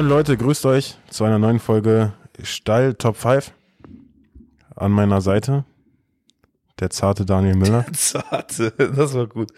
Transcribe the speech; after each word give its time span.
Moin 0.00 0.08
Leute, 0.08 0.38
grüßt 0.38 0.64
euch 0.64 0.96
zu 1.10 1.24
einer 1.24 1.38
neuen 1.38 1.58
Folge 1.58 2.14
Steil 2.42 2.94
Top 2.94 3.18
5. 3.18 3.52
An 4.74 4.92
meiner 4.92 5.20
Seite 5.20 5.66
der 6.78 6.88
zarte 6.88 7.26
Daniel 7.26 7.54
Müller. 7.56 7.84
Zarte, 7.92 8.70
das 8.78 9.12
war 9.12 9.26
gut. 9.26 9.52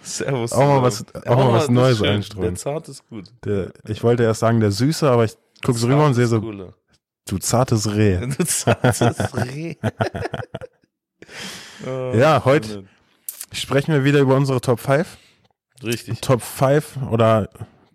Servus. 0.00 0.52
Auch 0.52 0.68
mal 0.68 0.82
was, 0.82 1.04
auch 1.26 1.36
mal 1.36 1.52
was 1.52 1.62
das 1.66 1.70
Neues 1.70 1.98
schön. 1.98 2.08
einstreuen. 2.10 2.42
Der 2.42 2.54
Zart 2.54 2.88
ist 2.88 3.08
gut. 3.08 3.24
Der, 3.44 3.72
ich 3.88 4.04
wollte 4.04 4.22
erst 4.22 4.38
sagen 4.38 4.60
der 4.60 4.70
Süße, 4.70 5.10
aber 5.10 5.24
ich 5.24 5.32
gucke 5.64 5.76
so 5.80 5.88
rüber 5.88 6.06
und 6.06 6.14
sehe 6.14 6.28
so, 6.28 6.40
Cooler. 6.40 6.74
du 7.26 7.38
zartes 7.38 7.92
Reh. 7.92 8.24
Du 8.38 8.44
zartes 8.46 9.34
Reh. 9.36 9.74
Oh, 11.84 12.12
Ja, 12.14 12.42
heute- 12.44 12.84
Sprechen 13.50 13.92
wir 13.92 14.04
wieder 14.04 14.20
über 14.20 14.36
unsere 14.36 14.60
Top 14.60 14.78
5. 14.78 15.18
Richtig. 15.82 16.20
Top 16.20 16.40
5 16.40 16.98
oder 17.10 17.48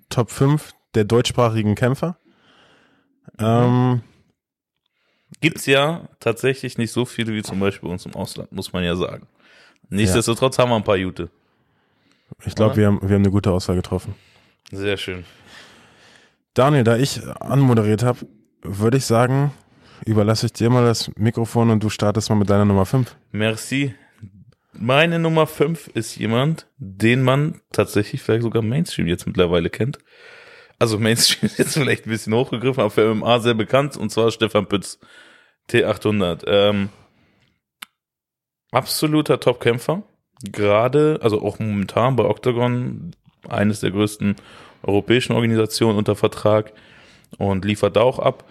Top 0.09 0.31
5 0.31 0.73
der 0.97 1.05
deutschsprachigen 1.05 1.75
Kämpfer. 1.75 2.17
Ähm, 3.39 4.01
Gibt's 5.39 5.65
ja 5.67 6.09
tatsächlich 6.19 6.77
nicht 6.77 6.91
so 6.91 7.05
viele 7.05 7.33
wie 7.33 7.43
zum 7.43 7.59
Beispiel 7.59 7.87
bei 7.87 7.93
uns 7.93 8.05
im 8.05 8.15
Ausland, 8.15 8.51
muss 8.51 8.73
man 8.73 8.83
ja 8.83 8.95
sagen. 8.95 9.27
Nichtsdestotrotz 9.89 10.57
haben 10.57 10.69
wir 10.69 10.75
ein 10.75 10.83
paar 10.83 10.97
Jute. 10.97 11.29
ich 12.45 12.55
glaube, 12.55 12.75
wir 12.75 12.87
haben, 12.87 13.01
wir 13.01 13.15
haben 13.15 13.21
eine 13.21 13.31
gute 13.31 13.51
Auswahl 13.51 13.75
getroffen. 13.75 14.15
Sehr 14.71 14.97
schön. 14.97 15.23
Daniel, 16.53 16.83
da 16.83 16.97
ich 16.97 17.21
anmoderiert 17.39 18.03
habe, 18.03 18.19
würde 18.63 18.97
ich 18.97 19.05
sagen, 19.05 19.53
überlasse 20.05 20.47
ich 20.47 20.53
dir 20.53 20.69
mal 20.69 20.83
das 20.83 21.11
Mikrofon 21.15 21.69
und 21.69 21.83
du 21.83 21.89
startest 21.89 22.29
mal 22.29 22.35
mit 22.35 22.49
deiner 22.49 22.65
Nummer 22.65 22.85
5. 22.85 23.15
Merci. 23.31 23.93
Meine 24.73 25.19
Nummer 25.19 25.47
5 25.47 25.87
ist 25.93 26.17
jemand, 26.17 26.67
den 26.77 27.23
man 27.23 27.61
tatsächlich 27.71 28.21
vielleicht 28.21 28.43
sogar 28.43 28.61
Mainstream 28.61 29.07
jetzt 29.07 29.25
mittlerweile 29.25 29.69
kennt. 29.69 29.99
Also 30.79 30.99
Mainstream 30.99 31.45
ist 31.51 31.59
jetzt 31.59 31.73
vielleicht 31.73 32.05
ein 32.05 32.09
bisschen 32.09 32.33
hochgegriffen, 32.33 32.81
aber 32.81 32.89
für 32.89 33.13
MMA 33.13 33.39
sehr 33.39 33.53
bekannt, 33.53 33.97
und 33.97 34.11
zwar 34.11 34.31
Stefan 34.31 34.67
Pütz, 34.67 34.99
T800. 35.69 36.43
Ähm, 36.47 36.89
absoluter 38.71 39.39
Topkämpfer. 39.39 40.03
Gerade, 40.43 41.19
also 41.21 41.41
auch 41.41 41.59
momentan 41.59 42.15
bei 42.15 42.25
Octagon, 42.25 43.11
eines 43.47 43.79
der 43.79 43.91
größten 43.91 44.35
europäischen 44.83 45.33
Organisationen 45.33 45.97
unter 45.97 46.15
Vertrag 46.15 46.73
und 47.37 47.65
liefert 47.65 47.95
da 47.95 48.01
auch 48.01 48.19
ab. 48.19 48.43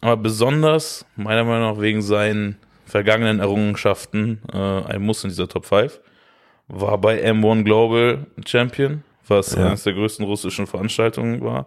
Aber 0.00 0.16
besonders, 0.16 1.06
meiner 1.16 1.44
Meinung 1.44 1.74
nach, 1.74 1.80
wegen 1.80 2.02
seinen 2.02 2.56
vergangenen 2.84 3.40
Errungenschaften, 3.40 4.40
äh, 4.52 4.56
ein 4.56 5.02
Muss 5.02 5.24
in 5.24 5.30
dieser 5.30 5.48
Top 5.48 5.66
5, 5.66 6.00
war 6.68 6.98
bei 6.98 7.22
M1 7.24 7.64
Global 7.64 8.26
Champion, 8.46 9.02
was 9.28 9.54
Ja. 9.54 9.66
eines 9.66 9.82
der 9.84 9.92
größten 9.94 10.24
russischen 10.24 10.66
Veranstaltungen 10.66 11.40
war, 11.42 11.66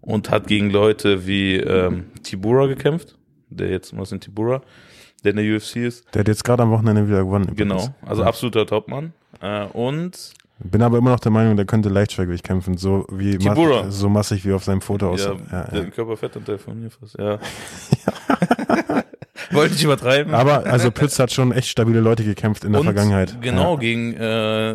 und 0.00 0.30
hat 0.30 0.46
gegen 0.46 0.70
Leute 0.70 1.26
wie 1.26 1.56
ähm, 1.56 2.06
Tibura 2.22 2.66
gekämpft, 2.66 3.16
der 3.50 3.68
jetzt 3.70 3.96
was 3.98 4.12
in 4.12 4.20
Tibura, 4.20 4.62
der 5.24 5.32
in 5.32 5.36
der 5.36 5.56
UFC 5.56 5.76
ist. 5.76 6.06
Der 6.14 6.20
hat 6.20 6.28
jetzt 6.28 6.42
gerade 6.44 6.62
am 6.62 6.70
Wochenende 6.70 7.06
wieder 7.06 7.18
gewonnen. 7.24 7.52
Genau, 7.54 7.74
übrigens. 7.76 7.94
also 8.06 8.22
Ja. 8.22 8.28
absoluter 8.28 8.66
Topmann. 8.66 9.12
Äh, 9.42 9.64
und 9.66 10.32
Bin 10.62 10.82
aber 10.82 10.98
immer 10.98 11.10
noch 11.10 11.20
der 11.20 11.32
Meinung, 11.32 11.56
der 11.56 11.64
könnte 11.66 11.88
Leichtschwergewicht 11.88 12.44
kämpfen, 12.44 12.76
so 12.76 13.06
wie 13.10 13.38
mass, 13.38 13.98
so 13.98 14.08
massig 14.10 14.44
wie 14.44 14.52
auf 14.52 14.62
seinem 14.64 14.80
Foto 14.82 15.06
ja, 15.06 15.12
aussieht. 15.12 15.40
Ja, 15.50 15.64
der 15.64 15.82
ja. 15.84 15.90
Körperfettanteil 15.90 16.58
von 16.58 16.80
mir 16.80 16.90
fast, 16.90 17.18
ja. 17.18 17.38
Wollte 19.52 19.74
ich 19.74 19.84
übertreiben. 19.84 20.34
Aber 20.34 20.64
also 20.66 20.90
Pütz 20.90 21.18
hat 21.18 21.32
schon 21.32 21.52
echt 21.52 21.68
stabile 21.68 22.00
Leute 22.00 22.24
gekämpft 22.24 22.64
in 22.64 22.72
der 22.72 22.80
Und 22.80 22.86
Vergangenheit. 22.86 23.40
Genau, 23.40 23.74
Ja. 23.74 23.80
gegen 23.80 24.14
äh, 24.14 24.74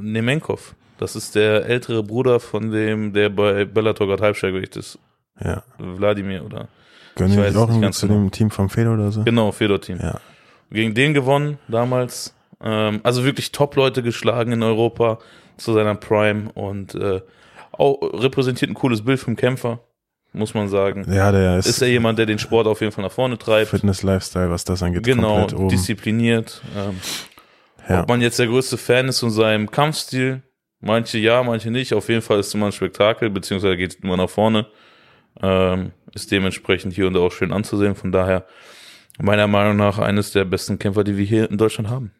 Nemenkov. 0.00 0.74
Das 0.98 1.14
ist 1.16 1.34
der 1.34 1.66
ältere 1.66 2.02
Bruder 2.02 2.40
von 2.40 2.70
dem, 2.70 3.12
der 3.12 3.28
bei 3.28 3.64
Bellator 3.64 4.06
gerade 4.06 4.22
Halbschwergewicht 4.22 4.76
ist. 4.76 4.98
ja. 5.42 5.62
Wladimir 5.78 6.44
oder 6.44 6.68
Gönnen 7.14 7.32
Ich 7.32 7.38
weiß 7.38 7.56
auch 7.56 7.68
nicht 7.68 7.80
ganz 7.82 7.98
zu 7.98 8.08
genau. 8.08 8.20
dem 8.20 8.30
Team 8.30 8.50
vom 8.50 8.68
Fedor 8.70 8.94
oder 8.94 9.10
so? 9.12 9.24
genau, 9.24 9.52
Fedor-Team. 9.52 9.98
Ja. 10.00 10.20
Gegen 10.70 10.94
den 10.94 11.14
gewonnen 11.14 11.58
damals. 11.68 12.34
Ähm, 12.62 13.00
also 13.02 13.24
wirklich 13.24 13.52
Top-Leute 13.52 14.02
geschlagen 14.02 14.52
in 14.52 14.62
Europa 14.62 15.18
zu 15.58 15.72
seiner 15.74 15.94
Prime 15.94 16.50
und 16.54 16.94
äh, 16.94 17.20
auch 17.72 18.00
repräsentiert 18.02 18.70
ein 18.70 18.74
cooles 18.74 19.02
Bild 19.04 19.20
vom 19.20 19.36
Kämpfer, 19.36 19.80
muss 20.32 20.54
man 20.54 20.68
sagen. 20.68 21.06
Ja, 21.12 21.30
der 21.32 21.58
ist, 21.58 21.66
Ist 21.66 21.82
er 21.82 21.88
jemand, 21.88 22.18
der 22.18 22.24
den 22.26 22.38
Sport 22.38 22.66
auf 22.66 22.80
jeden 22.80 22.92
Fall 22.92 23.04
nach 23.04 23.12
vorne 23.12 23.36
treibt. 23.38 23.68
Fitness-Lifestyle, 23.68 24.50
was 24.50 24.64
das 24.64 24.82
angeht, 24.82 25.02
Genau, 25.04 25.46
diszipliniert. 25.46 26.62
Ähm, 26.76 26.98
Ja. 27.88 28.00
Ob 28.02 28.08
man 28.08 28.20
jetzt 28.20 28.38
der 28.38 28.46
größte 28.48 28.76
Fan 28.78 29.08
ist 29.08 29.20
von 29.20 29.30
seinem 29.30 29.70
Kampfstil, 29.70 30.42
manche 30.86 31.18
ja, 31.18 31.42
manche 31.42 31.70
nicht. 31.70 31.92
Auf 31.92 32.08
jeden 32.08 32.22
Fall 32.22 32.40
ist 32.40 32.48
es 32.48 32.54
immer 32.54 32.66
ein 32.66 32.72
Spektakel, 32.72 33.30
beziehungsweise 33.30 33.76
geht 33.76 33.94
es 33.94 33.96
immer 33.96 34.16
nach 34.16 34.30
vorne. 34.30 34.66
Ähm, 35.42 35.92
ist 36.14 36.32
dementsprechend 36.32 36.94
hier 36.94 37.06
und 37.06 37.14
da 37.14 37.20
auch 37.20 37.32
schön 37.32 37.52
anzusehen. 37.52 37.94
Von 37.94 38.12
daher, 38.12 38.46
meiner 39.18 39.46
Meinung 39.46 39.76
nach, 39.76 39.98
eines 39.98 40.32
der 40.32 40.44
besten 40.44 40.78
Kämpfer, 40.78 41.04
die 41.04 41.16
wir 41.16 41.24
hier 41.24 41.50
in 41.50 41.58
Deutschland 41.58 41.90
haben. 41.90 42.12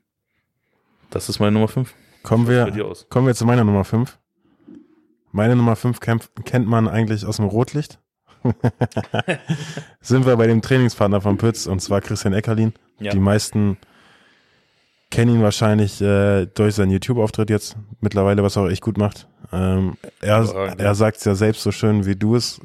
Das 1.11 1.29
ist 1.29 1.39
meine 1.39 1.53
Nummer 1.53 1.69
5. 1.69 1.95
Kommen 2.23 2.49
wir, 2.49 2.95
kommen 3.09 3.27
wir 3.27 3.35
zu 3.35 3.47
meiner 3.47 3.65
Nummer 3.65 3.85
5. 3.85 4.19
Meine 5.33 5.57
Nummer 5.57 5.77
5 5.77 6.01
kennt 6.01 6.67
man 6.67 6.89
eigentlich 6.89 7.25
aus 7.25 7.37
dem 7.37 7.47
Rotlicht. 7.47 8.01
Sind 10.01 10.27
wir 10.27 10.37
bei 10.37 10.47
dem 10.47 10.63
Trainingspartner 10.63 11.21
von 11.21 11.37
Pütz 11.37 11.67
und 11.67 11.81
zwar 11.81 12.01
Christian 12.01 12.35
Eckerlin. 12.35 12.75
Ja. 12.99 13.13
Die 13.13 13.19
meisten 13.19 13.77
kennen 15.11 15.37
ihn 15.37 15.43
wahrscheinlich 15.43 16.01
äh, 16.01 16.47
durch 16.47 16.75
seinen 16.75 16.91
YouTube-Auftritt 16.91 17.51
jetzt 17.51 17.77
mittlerweile, 18.01 18.43
was 18.43 18.57
er 18.57 18.63
auch 18.63 18.69
echt 18.69 18.83
gut 18.83 18.99
macht. 18.99 19.29
Ähm, 19.53 19.97
er 20.21 20.45
er 20.55 20.77
ja. 20.79 20.95
sagt 20.95 21.19
es 21.19 21.25
ja 21.25 21.35
selbst 21.35 21.63
so 21.63 21.73
schön, 21.73 22.07
wie 22.07 22.17
du 22.17 22.37
es 22.37 22.61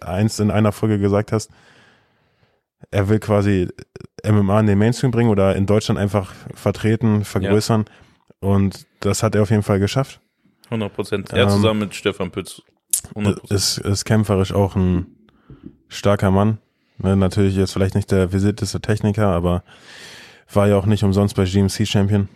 einst 0.00 0.40
in 0.40 0.50
einer 0.50 0.72
Folge 0.72 0.98
gesagt 0.98 1.32
hast. 1.32 1.50
Er 2.90 3.08
will 3.08 3.18
quasi 3.18 3.68
MMA 4.24 4.60
in 4.60 4.66
den 4.66 4.78
Mainstream 4.78 5.10
bringen 5.10 5.30
oder 5.30 5.56
in 5.56 5.66
Deutschland 5.66 5.98
einfach 5.98 6.32
vertreten, 6.54 7.24
vergrößern. 7.24 7.84
Und 8.40 8.86
das 9.00 9.22
hat 9.22 9.34
er 9.34 9.42
auf 9.42 9.50
jeden 9.50 9.62
Fall 9.62 9.78
geschafft. 9.78 10.20
100 10.66 10.94
Prozent. 10.94 11.32
Er 11.32 11.44
Ähm, 11.44 11.50
zusammen 11.50 11.80
mit 11.80 11.94
Stefan 11.94 12.30
Pütz. 12.30 12.62
100 13.10 13.40
Prozent. 13.40 13.58
Ist, 13.58 13.78
ist 13.78 14.04
kämpferisch 14.04 14.52
auch 14.52 14.76
ein 14.76 15.06
starker 15.88 16.30
Mann. 16.30 16.58
Ne, 16.98 17.16
natürlich 17.16 17.56
jetzt 17.56 17.72
vielleicht 17.72 17.94
nicht 17.94 18.10
der 18.10 18.32
visiteste 18.32 18.80
Techniker, 18.80 19.28
aber 19.28 19.62
war 20.52 20.66
ja 20.68 20.76
auch 20.76 20.86
nicht 20.86 21.02
umsonst 21.04 21.36
bei 21.36 21.44
GMC 21.44 21.86
Champion. 21.86 22.28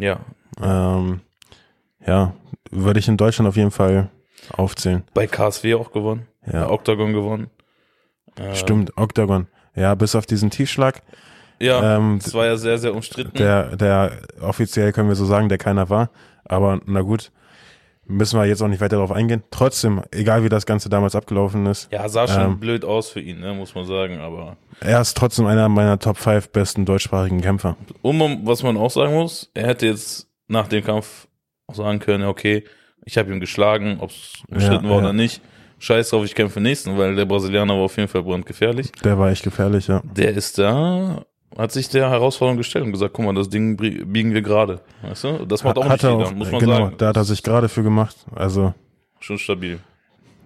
Ja. 0.00 0.20
Ähm, 0.62 1.20
ja, 2.06 2.32
würde 2.70 3.00
ich 3.00 3.08
in 3.08 3.16
Deutschland 3.16 3.48
auf 3.48 3.56
jeden 3.56 3.70
Fall 3.70 4.08
aufzählen. 4.52 5.04
Bei 5.14 5.26
KSW 5.26 5.74
auch 5.74 5.92
gewonnen. 5.92 6.26
Bei 6.46 6.52
Ja, 6.58 6.70
Octagon 6.70 7.12
gewonnen. 7.12 7.50
Äh, 8.36 8.54
stimmt, 8.54 8.96
Octagon. 8.96 9.46
Ja, 9.74 9.94
bis 9.94 10.14
auf 10.14 10.26
diesen 10.26 10.50
Tiefschlag, 10.50 11.02
Ja, 11.60 11.96
Ähm, 11.96 12.20
das 12.22 12.34
war 12.34 12.46
ja 12.46 12.56
sehr, 12.56 12.78
sehr 12.78 12.94
umstritten. 12.94 13.36
der, 13.36 13.76
der 13.76 14.12
offiziell 14.40 14.92
können 14.92 15.08
wir 15.08 15.16
so 15.16 15.24
sagen, 15.26 15.48
der 15.48 15.58
keiner 15.58 15.90
war. 15.90 16.10
Aber 16.44 16.80
na 16.86 17.00
gut, 17.02 17.30
müssen 18.08 18.38
wir 18.40 18.46
jetzt 18.46 18.62
auch 18.62 18.68
nicht 18.68 18.80
weiter 18.80 18.96
darauf 18.96 19.12
eingehen. 19.12 19.42
Trotzdem, 19.50 20.02
egal 20.10 20.42
wie 20.44 20.48
das 20.48 20.66
Ganze 20.66 20.88
damals 20.88 21.14
abgelaufen 21.14 21.66
ist, 21.66 21.90
Ja, 21.92 22.08
sah 22.08 22.26
schon 22.26 22.42
Ähm, 22.42 22.58
blöd 22.60 22.84
aus 22.84 23.10
für 23.10 23.20
ihn, 23.20 23.40
ne, 23.40 23.54
muss 23.54 23.74
man 23.74 23.84
sagen, 23.84 24.18
aber 24.20 24.56
er 24.80 25.00
ist 25.00 25.16
trotzdem 25.16 25.46
einer 25.46 25.68
meiner 25.68 25.98
Top 25.98 26.16
5 26.16 26.50
besten 26.50 26.84
deutschsprachigen 26.84 27.40
Kämpfer. 27.40 27.76
und 28.02 28.46
was 28.46 28.62
man 28.62 28.76
auch 28.76 28.90
sagen 28.90 29.14
muss, 29.14 29.50
er 29.54 29.66
hätte 29.68 29.86
jetzt 29.86 30.26
nach 30.48 30.66
dem 30.68 30.82
Kampf 30.84 31.28
auch 31.66 31.74
sagen 31.74 31.98
können, 31.98 32.24
okay, 32.24 32.64
ich 33.04 33.16
habe 33.18 33.32
ihn 33.32 33.40
geschlagen, 33.40 33.98
ob 34.00 34.10
es 34.10 34.42
umstritten 34.50 34.84
Ja, 34.84 34.90
war 34.90 34.96
ja. 34.98 35.02
oder 35.04 35.12
nicht. 35.12 35.40
Scheiß 35.80 36.10
drauf, 36.10 36.24
ich 36.24 36.34
kämpfe 36.34 36.60
nächsten, 36.60 36.98
weil 36.98 37.14
der 37.14 37.24
Brasilianer 37.24 37.74
war 37.74 37.82
auf 37.84 37.96
jeden 37.96 38.08
Fall 38.08 38.22
brandgefährlich. 38.24 38.90
Der 39.04 39.16
war 39.18 39.30
echt 39.30 39.44
gefährlich, 39.44 39.86
ja. 39.86 40.02
Der 40.04 40.32
ist 40.32 40.58
da, 40.58 41.24
hat 41.58 41.72
sich 41.72 41.88
der 41.88 42.08
Herausforderung 42.08 42.56
gestellt 42.56 42.84
und 42.84 42.92
gesagt, 42.92 43.12
guck 43.14 43.24
mal, 43.24 43.34
das 43.34 43.48
Ding 43.48 43.76
biegen 43.76 44.32
wir 44.32 44.42
gerade. 44.42 44.80
Weißt 45.02 45.24
du? 45.24 45.44
Das 45.44 45.64
macht 45.64 45.76
auch 45.76 45.84
hat 45.84 45.92
nicht 45.92 46.04
er 46.04 46.12
jeder, 46.12 46.26
auch, 46.26 46.32
muss 46.32 46.50
man 46.52 46.60
genau, 46.60 46.76
sagen. 46.76 46.94
da 46.98 47.08
hat 47.08 47.16
er 47.16 47.24
sich 47.24 47.42
gerade 47.42 47.68
für 47.68 47.82
gemacht. 47.82 48.16
Also, 48.34 48.72
Schon 49.18 49.38
stabil. 49.38 49.80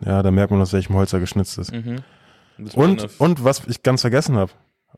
ja, 0.05 0.23
da 0.23 0.31
merkt 0.31 0.51
man, 0.51 0.61
aus 0.63 0.73
welchem 0.73 0.97
Holz 0.97 1.13
er 1.13 1.21
geschnitzt 1.21 1.59
ist. 1.59 1.71
Mhm. 1.73 1.99
Und, 2.75 3.09
und 3.21 3.45
was 3.45 3.67
ich 3.67 3.83
ganz 3.83 4.01
vergessen 4.01 4.37
habe, 4.37 4.53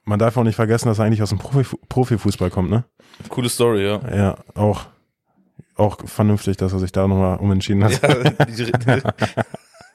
man 0.04 0.18
darf 0.18 0.36
auch 0.36 0.44
nicht 0.44 0.56
vergessen, 0.56 0.88
dass 0.88 0.98
er 0.98 1.06
eigentlich 1.06 1.22
aus 1.22 1.30
dem 1.30 1.38
Profi 1.38 1.76
Profifußball 1.88 2.50
kommt, 2.50 2.70
ne? 2.70 2.84
coole 3.28 3.48
Story, 3.48 3.84
ja. 3.84 4.00
Ja, 4.14 4.36
auch, 4.54 4.86
auch 5.76 5.98
vernünftig, 6.06 6.56
dass 6.56 6.72
er 6.72 6.78
sich 6.78 6.92
da 6.92 7.08
nochmal 7.08 7.38
umentschieden 7.38 7.82
hat. 7.84 8.00
ja 8.02 8.44
die, 8.44 8.70
die, 8.70 9.02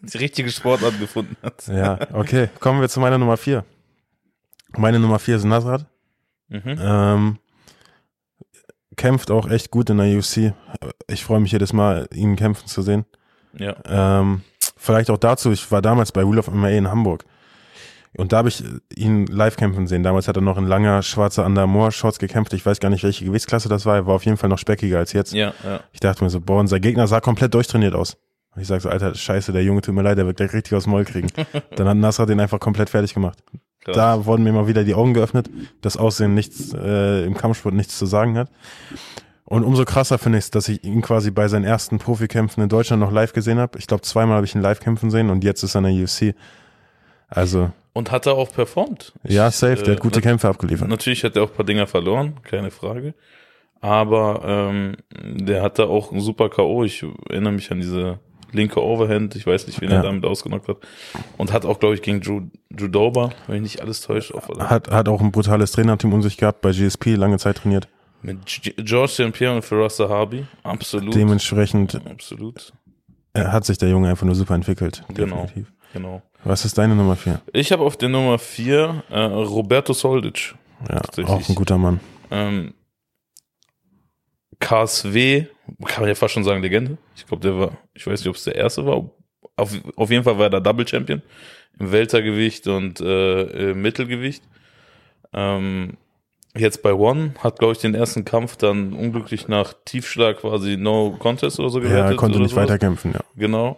die 0.01 0.17
richtige 0.17 0.49
Sportart 0.49 0.99
gefunden 0.99 1.37
hat. 1.43 1.67
Ja, 1.67 1.99
okay. 2.13 2.49
Kommen 2.59 2.81
wir 2.81 2.89
zu 2.89 2.99
meiner 2.99 3.17
Nummer 3.17 3.37
vier. 3.37 3.63
Meine 4.77 4.99
Nummer 4.99 5.19
vier 5.19 5.37
ist 5.37 5.45
Nasrat. 5.45 5.85
Mhm. 6.49 6.77
Ähm, 6.79 7.37
kämpft 8.95 9.31
auch 9.31 9.49
echt 9.49 9.71
gut 9.71 9.89
in 9.89 9.97
der 9.97 10.17
UFC. 10.17 10.53
Ich 11.07 11.23
freue 11.23 11.39
mich 11.39 11.51
jedes 11.51 11.73
Mal, 11.73 12.07
ihn 12.13 12.35
kämpfen 12.35 12.67
zu 12.67 12.81
sehen. 12.81 13.05
Ja. 13.57 13.75
Ähm, 13.85 14.41
vielleicht 14.77 15.09
auch 15.09 15.17
dazu, 15.17 15.51
ich 15.51 15.71
war 15.71 15.81
damals 15.81 16.11
bei 16.11 16.23
Wheel 16.23 16.39
of 16.39 16.51
MMA 16.51 16.69
in 16.69 16.89
Hamburg. 16.89 17.25
Und 18.17 18.33
da 18.33 18.37
habe 18.37 18.49
ich 18.49 18.63
ihn 18.95 19.27
live 19.27 19.55
kämpfen 19.55 19.87
sehen. 19.87 20.03
Damals 20.03 20.27
hat 20.27 20.35
er 20.35 20.41
noch 20.41 20.57
in 20.57 20.65
langer 20.65 21.03
schwarzer 21.03 21.45
Under 21.45 21.91
Shorts 21.91 22.17
gekämpft. 22.17 22.53
Ich 22.53 22.65
weiß 22.65 22.79
gar 22.79 22.89
nicht, 22.89 23.03
welche 23.03 23.23
Gewichtsklasse 23.23 23.69
das 23.69 23.85
war. 23.85 23.95
Er 23.97 24.07
war 24.07 24.15
auf 24.15 24.25
jeden 24.25 24.37
Fall 24.37 24.49
noch 24.49 24.57
speckiger 24.57 24.97
als 24.97 25.13
jetzt. 25.13 25.31
Ja, 25.33 25.53
ja. 25.63 25.81
Ich 25.93 25.99
dachte 25.99 26.23
mir 26.23 26.29
so, 26.29 26.41
boah, 26.41 26.59
unser 26.59 26.79
Gegner 26.79 27.07
sah 27.07 27.21
komplett 27.21 27.53
durchtrainiert 27.53 27.93
aus. 27.93 28.17
Und 28.55 28.63
ich 28.63 28.67
sag 28.67 28.81
so, 28.81 28.89
Alter, 28.89 29.13
scheiße, 29.13 29.51
der 29.51 29.63
Junge 29.63 29.81
tut 29.81 29.93
mir 29.93 30.01
leid, 30.01 30.17
der 30.17 30.25
wird 30.25 30.37
gleich 30.37 30.53
richtig 30.53 30.73
aus 30.73 30.85
dem 30.85 30.91
Maul 30.91 31.05
kriegen. 31.05 31.27
Dann 31.75 31.87
hat 31.87 31.97
Nasser 31.97 32.25
den 32.25 32.39
einfach 32.39 32.59
komplett 32.59 32.89
fertig 32.89 33.13
gemacht. 33.13 33.43
Krass. 33.81 33.95
Da 33.95 34.25
wurden 34.25 34.43
mir 34.43 34.51
mal 34.51 34.67
wieder 34.67 34.83
die 34.83 34.93
Augen 34.93 35.13
geöffnet, 35.13 35.49
das 35.81 35.95
Aussehen 35.97 36.33
nichts 36.33 36.73
äh, 36.73 37.23
im 37.25 37.35
Kampfsport 37.35 37.73
nichts 37.73 37.97
zu 37.97 38.05
sagen 38.05 38.37
hat. 38.37 38.49
Und 39.45 39.63
umso 39.63 39.83
krasser 39.85 40.19
finde 40.19 40.37
ich 40.37 40.45
es, 40.45 40.51
dass 40.51 40.67
ich 40.67 40.83
ihn 40.83 41.01
quasi 41.01 41.31
bei 41.31 41.47
seinen 41.47 41.65
ersten 41.65 41.97
Profikämpfen 41.97 42.61
in 42.61 42.69
Deutschland 42.69 43.01
noch 43.01 43.11
live 43.11 43.33
gesehen 43.33 43.57
habe. 43.57 43.79
Ich 43.79 43.87
glaube, 43.87 44.01
zweimal 44.01 44.35
habe 44.35 44.45
ich 44.45 44.53
ihn 44.53 44.61
live 44.61 44.79
kämpfen 44.79 45.09
sehen 45.09 45.29
und 45.29 45.43
jetzt 45.43 45.63
ist 45.63 45.75
er 45.75 45.83
in 45.83 45.95
der 45.95 46.03
UFC. 46.03 46.35
Also, 47.29 47.71
Und 47.93 48.11
hat 48.11 48.27
er 48.27 48.33
auch 48.33 48.51
performt. 48.51 49.13
ja, 49.23 49.49
safe, 49.49 49.81
der 49.81 49.93
hat 49.93 49.99
äh, 49.99 50.01
gute 50.01 50.21
Kämpfe 50.21 50.47
abgeliefert. 50.49 50.87
Natürlich 50.87 51.23
hat 51.23 51.35
er 51.35 51.43
auch 51.43 51.49
ein 51.49 51.55
paar 51.55 51.65
Dinger 51.65 51.87
verloren, 51.87 52.35
keine 52.43 52.69
Frage. 52.69 53.13
Aber 53.81 54.41
ähm, 54.45 54.97
der 55.13 55.61
hatte 55.63 55.87
auch 55.87 56.11
einen 56.11 56.21
super 56.21 56.49
K.O. 56.49 56.83
Ich 56.83 57.03
erinnere 57.29 57.53
mich 57.53 57.71
an 57.71 57.79
diese 57.79 58.19
linke 58.51 58.83
Overhand. 58.83 59.35
Ich 59.35 59.45
weiß 59.47 59.67
nicht, 59.67 59.79
wen 59.81 59.89
Ja. 59.89 59.97
er 59.97 60.03
damit 60.03 60.25
ausgenockt 60.25 60.67
hat. 60.67 60.77
Und 61.37 61.51
hat 61.53 61.65
auch, 61.65 61.79
glaube 61.79 61.95
ich, 61.95 62.01
gegen 62.01 62.21
Drew, 62.21 62.41
Drew 62.69 62.87
Dober, 62.87 63.31
wenn 63.47 63.57
ich 63.57 63.61
nicht 63.61 63.81
alles 63.81 64.01
täusche, 64.01 64.33
Hat, 64.59 64.89
hat 64.91 65.07
auch 65.09 65.21
ein 65.21 65.31
brutales 65.31 65.71
Trainerteam 65.71 66.13
um 66.13 66.21
sich 66.21 66.37
gehabt, 66.37 66.61
bei 66.61 66.71
GSP 66.71 67.15
lange 67.15 67.37
Zeit 67.37 67.57
trainiert. 67.57 67.87
mit 68.21 68.45
G 68.45 68.73
George 68.77 69.11
St. 69.13 69.31
Pierre 69.33 69.55
und 69.55 69.63
Firas 69.63 69.99
Harby. 69.99 70.45
Absolut. 70.63 71.15
Dementsprechend 71.15 72.01
Absolut. 72.05 72.73
hat 73.35 73.65
sich 73.65 73.77
der 73.77 73.89
Junge 73.89 74.09
einfach 74.09 74.25
nur 74.25 74.35
super 74.35 74.55
entwickelt. 74.55 75.03
Genau. 75.13 75.43
Definitiv. 75.43 75.71
Genau. 75.93 76.21
Was 76.43 76.65
ist 76.65 76.77
deine 76.77 76.95
Nummer 76.95 77.15
vier? 77.15 77.41
Ich 77.53 77.71
habe 77.71 77.83
auf 77.83 77.97
der 77.97 78.09
Nummer 78.09 78.37
4 78.37 79.03
äh, 79.09 79.19
Roberto 79.19 79.93
Soldic. 79.93 80.55
Ja, 80.87 81.01
auch 81.25 81.49
ein 81.49 81.55
guter 81.55 81.77
Mann. 81.77 81.99
Ähm, 82.31 82.73
KSW, 84.59 85.45
kann 85.85 86.01
man 86.01 86.09
ja 86.09 86.15
fast 86.15 86.33
schon 86.33 86.43
sagen, 86.43 86.61
Legende. 86.61 86.97
Ich 87.15 87.25
glaube, 87.25 87.41
der 87.41 87.57
war, 87.57 87.71
ich 87.93 88.05
weiß 88.07 88.19
nicht, 88.19 88.29
ob 88.29 88.35
es 88.35 88.43
der 88.43 88.55
erste 88.55 88.85
war. 88.85 89.09
Auf, 89.55 89.71
auf 89.95 90.09
jeden 90.11 90.23
Fall 90.23 90.37
war 90.37 90.45
er 90.45 90.49
da 90.49 90.59
Double 90.59 90.87
Champion 90.87 91.21
im 91.79 91.91
Weltergewicht 91.91 92.67
und 92.67 92.99
äh, 93.01 93.71
im 93.71 93.81
Mittelgewicht. 93.81 94.43
Ähm, 95.33 95.97
jetzt 96.55 96.81
bei 96.81 96.93
One 96.93 97.33
hat, 97.39 97.59
glaube 97.59 97.73
ich, 97.73 97.79
den 97.79 97.95
ersten 97.95 98.25
Kampf 98.25 98.57
dann 98.57 98.93
unglücklich 98.93 99.47
nach 99.47 99.73
Tiefschlag 99.85 100.37
quasi 100.41 100.77
No 100.77 101.15
Contest 101.19 101.59
oder 101.59 101.69
so 101.69 101.79
Ja, 101.79 101.85
gewertet. 101.87 102.11
er 102.11 102.17
konnte 102.17 102.39
nicht 102.39 102.51
sowas. 102.51 102.63
weiterkämpfen, 102.63 103.13
ja. 103.13 103.19
Genau. 103.35 103.77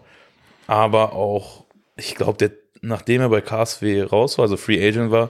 Aber 0.67 1.13
auch, 1.13 1.65
ich 1.97 2.15
glaube, 2.15 2.37
der, 2.37 2.51
nachdem 2.81 3.21
er 3.21 3.29
bei 3.29 3.41
KSW 3.41 4.03
raus 4.03 4.37
war, 4.37 4.43
also 4.43 4.57
Free 4.57 4.85
Agent 4.87 5.11
war, 5.11 5.29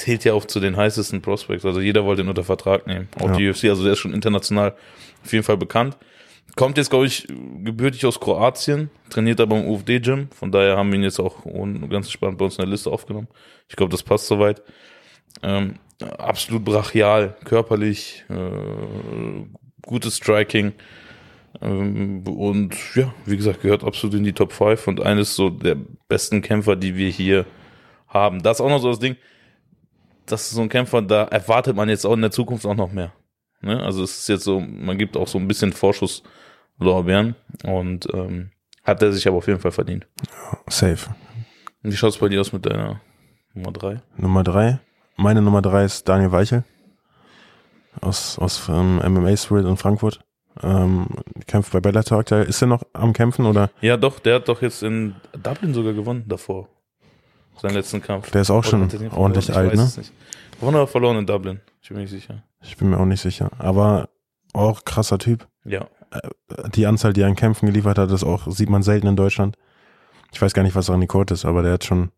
zählt 0.00 0.24
ja 0.24 0.32
auch 0.34 0.44
zu 0.44 0.60
den 0.60 0.76
heißesten 0.76 1.22
Prospects. 1.22 1.64
Also 1.64 1.80
jeder 1.80 2.04
wollte 2.04 2.22
ihn 2.22 2.28
unter 2.28 2.44
Vertrag 2.44 2.86
nehmen. 2.86 3.08
Auch 3.20 3.28
Ja. 3.30 3.36
die 3.36 3.48
UFC, 3.50 3.64
also 3.64 3.82
der 3.84 3.92
ist 3.92 3.98
schon 3.98 4.14
international 4.14 4.74
auf 5.24 5.32
jeden 5.32 5.44
Fall 5.44 5.56
bekannt. 5.56 5.96
Kommt 6.56 6.78
jetzt, 6.78 6.90
glaube 6.90 7.06
ich, 7.06 7.26
gebürtig 7.62 8.04
aus 8.06 8.18
Kroatien, 8.18 8.90
trainiert 9.08 9.40
aber 9.40 9.56
im 9.58 9.68
UFD-Gym. 9.68 10.28
Von 10.34 10.50
daher 10.50 10.76
haben 10.76 10.90
wir 10.90 10.98
ihn 10.98 11.04
jetzt 11.04 11.20
auch 11.20 11.44
ganz 11.44 12.06
entspannt 12.06 12.38
bei 12.38 12.44
uns 12.46 12.56
in 12.56 12.62
der 12.64 12.70
Liste 12.70 12.90
aufgenommen. 12.90 13.28
Ich 13.68 13.76
glaube, 13.76 13.92
das 13.92 14.02
passt 14.02 14.26
soweit. 14.26 14.62
Ähm, 15.44 15.74
absolut 16.18 16.64
brachial, 16.64 17.36
körperlich, 17.44 18.24
äh, 18.28 19.44
gutes 19.82 20.16
Striking. 20.16 20.72
Ähm, 21.62 22.24
und 22.26 22.74
ja, 22.96 23.14
wie 23.26 23.36
gesagt, 23.36 23.62
gehört 23.62 23.84
absolut 23.84 24.16
in 24.16 24.24
die 24.24 24.32
Top 24.32 24.52
5 24.52 24.88
und 24.88 25.00
eines 25.00 25.36
so 25.36 25.50
der 25.50 25.76
besten 26.08 26.42
Kämpfer, 26.42 26.74
die 26.74 26.96
wir 26.96 27.10
hier 27.10 27.44
haben. 28.08 28.42
Das 28.42 28.56
ist 28.58 28.60
auch 28.60 28.68
noch 28.70 28.80
so 28.80 28.88
das 28.88 28.98
Ding, 28.98 29.16
das 30.30 30.42
ist 30.42 30.50
so 30.52 30.62
ein 30.62 30.68
Kämpfer, 30.68 31.02
da 31.02 31.24
erwartet 31.24 31.76
man 31.76 31.88
jetzt 31.88 32.04
auch 32.04 32.14
in 32.14 32.22
der 32.22 32.30
Zukunft 32.30 32.66
auch 32.66 32.74
noch 32.74 32.92
mehr. 32.92 33.12
Ne? 33.60 33.82
Also 33.82 34.02
es 34.02 34.18
ist 34.18 34.28
jetzt 34.28 34.44
so, 34.44 34.60
man 34.60 34.98
gibt 34.98 35.16
auch 35.16 35.28
so 35.28 35.38
ein 35.38 35.48
bisschen 35.48 35.72
Vorschusslorbeeren 35.72 37.34
und 37.64 38.08
ähm, 38.12 38.50
hat 38.84 39.02
er 39.02 39.12
sich 39.12 39.26
aber 39.28 39.38
auf 39.38 39.46
jeden 39.46 39.60
Fall 39.60 39.72
verdient. 39.72 40.06
Safe. 40.68 41.10
Und 41.82 41.92
wie 41.92 41.96
schaut's 41.96 42.18
bei 42.18 42.28
dir 42.28 42.40
aus 42.40 42.52
mit 42.52 42.66
deiner 42.66 43.00
Nummer 43.54 43.72
3? 43.72 44.00
Nummer 44.16 44.44
drei. 44.44 44.80
Meine 45.16 45.42
Nummer 45.42 45.62
drei 45.62 45.84
ist 45.84 46.08
Daniel 46.08 46.32
Weichel. 46.32 46.64
Aus, 48.00 48.38
aus 48.38 48.68
ähm, 48.68 48.96
MMA 48.96 49.36
Spirit 49.36 49.66
in 49.66 49.76
Frankfurt. 49.76 50.20
Ähm, 50.62 51.06
kämpft 51.46 51.72
bei 51.72 51.80
Bellator 51.80 52.18
aktuell. 52.18 52.44
Ist 52.44 52.62
er 52.62 52.68
noch 52.68 52.82
am 52.92 53.12
Kämpfen 53.12 53.46
oder? 53.46 53.70
Ja, 53.80 53.96
doch, 53.96 54.18
der 54.18 54.36
hat 54.36 54.48
doch 54.48 54.62
jetzt 54.62 54.82
in 54.82 55.14
Dublin 55.32 55.74
sogar 55.74 55.92
gewonnen 55.92 56.24
davor. 56.26 56.68
Seinen 57.60 57.74
letzten 57.74 58.02
Kampf. 58.02 58.30
Der 58.30 58.42
ist 58.42 58.50
auch 58.50 58.64
schon 58.64 58.88
ordentlich 59.14 59.48
Ich 59.50 59.56
alt, 59.56 59.76
weiß 59.76 59.96
ne? 59.98 60.04
Gewonnen 60.58 60.76
oder 60.76 60.86
verloren 60.86 61.18
in 61.18 61.26
Dublin? 61.26 61.60
Ich 61.82 61.88
bin 61.88 61.96
mir 61.98 62.02
nicht 62.04 62.10
sicher. 62.12 62.42
Ich 62.62 62.76
bin 62.76 62.90
mir 62.90 62.98
auch 62.98 63.04
nicht 63.06 63.20
sicher. 63.20 63.50
Aber 63.58 64.08
auch 64.52 64.84
krasser 64.84 65.18
Typ. 65.18 65.46
Ja. 65.64 65.86
Die 66.74 66.86
Anzahl, 66.86 67.12
die 67.12 67.20
er 67.22 67.28
an 67.28 67.36
Kämpfen 67.36 67.66
geliefert 67.66 67.98
hat, 67.98 68.10
ist 68.10 68.24
auch, 68.24 68.50
sieht 68.50 68.68
man 68.68 68.82
selten 68.82 69.06
in 69.06 69.16
Deutschland. 69.16 69.56
Ich 70.32 70.40
weiß 70.42 70.52
gar 70.54 70.62
nicht, 70.62 70.74
was 70.74 70.90
an 70.90 71.00
Rekord 71.00 71.30
ist, 71.30 71.44
aber 71.44 71.62
der 71.62 71.72
hat 71.74 71.84
schon, 71.84 72.10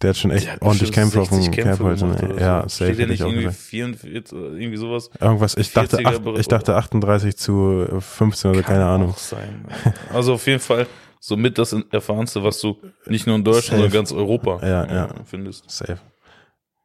der 0.00 0.10
hat 0.10 0.16
schon 0.16 0.30
echt 0.30 0.50
hat 0.50 0.62
ordentlich 0.62 0.92
Kämpfe 0.92 1.20
auf 1.20 1.28
dem 1.28 1.38
60 1.42 1.52
Kämpfe 1.54 1.70
Kerbholz. 1.76 2.00
gemacht 2.00 2.22
oder 2.22 2.40
Ja, 2.40 2.62
so. 2.62 2.68
safe 2.68 2.94
Steht 2.94 3.08
nicht 3.08 3.20
irgendwie 3.20 3.42
gesagt. 3.44 3.60
44 3.60 4.32
oder 4.38 4.46
irgendwie 4.52 4.76
sowas? 4.76 5.10
Irgendwas, 5.20 5.56
ich 5.56 5.72
dachte, 5.72 5.98
40er 5.98 6.06
acht, 6.32 6.38
ich 6.40 6.48
dachte 6.48 6.76
38 6.76 7.36
zu 7.36 7.86
15 8.00 8.50
oder 8.52 8.62
keine 8.62 8.84
Ahnung. 8.86 9.14
Sein. 9.16 9.64
Also 10.12 10.34
auf 10.34 10.46
jeden 10.46 10.60
Fall 10.60 10.86
somit 11.24 11.56
das 11.56 11.72
erfahrenste, 11.92 12.42
was 12.42 12.60
du 12.60 12.78
nicht 13.06 13.28
nur 13.28 13.36
in 13.36 13.44
Deutschland, 13.44 13.64
Safe. 13.64 13.76
sondern 13.76 13.92
ganz 13.92 14.12
Europa 14.12 14.58
Ja, 14.66 14.82
äh, 14.84 14.94
ja. 14.94 15.08
findest. 15.24 15.70
Safe. 15.70 15.98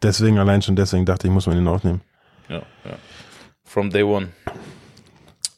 Deswegen, 0.04 0.38
allein 0.38 0.62
schon 0.62 0.76
deswegen 0.76 1.06
dachte 1.08 1.26
ich, 1.26 1.34
muss 1.34 1.48
man 1.48 1.58
ihn 1.58 1.68
aufnehmen. 1.68 2.02
Ja, 2.48 2.58
ja. 2.86 2.98
From 3.64 3.90
day 3.90 4.04
one. 4.04 4.30